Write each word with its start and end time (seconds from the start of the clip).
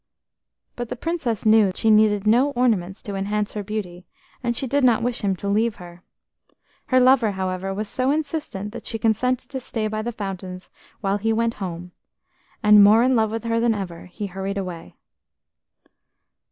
But 0.75 0.89
the 0.89 0.95
Princess 0.95 1.45
knew 1.45 1.67
that 1.67 1.77
she 1.77 1.91
needed 1.91 2.25
no 2.25 2.49
ornaments 2.53 3.03
to 3.03 3.13
enhance 3.13 3.53
her 3.53 3.61
beauty, 3.61 4.07
and 4.41 4.57
she 4.57 4.65
did 4.65 4.83
not 4.83 5.03
wish 5.03 5.21
him 5.21 5.35
to 5.35 5.47
leave 5.47 5.75
her. 5.75 6.01
Her 6.87 6.99
lover, 6.99 7.33
however, 7.33 7.71
was 7.71 7.87
so 7.87 8.09
insistent 8.09 8.71
that 8.73 8.87
she 8.87 8.97
consented 8.97 9.51
to 9.51 9.59
stay 9.59 9.87
by 9.87 10.01
the 10.01 10.11
fountains 10.11 10.71
while 11.01 11.19
he 11.19 11.31
went 11.31 11.53
home, 11.61 11.91
and, 12.63 12.83
more 12.83 13.03
in 13.03 13.15
love 13.15 13.29
with 13.29 13.43
her 13.43 13.59
than 13.59 13.75
ever, 13.75 14.07
he 14.07 14.25
hurried 14.25 14.57
away. 14.57 14.95